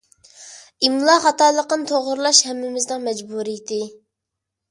[0.87, 3.79] ئىملا خاتالىقىنى توغرىلاش ھەممىمىزنىڭ مەجبۇرىيىتى.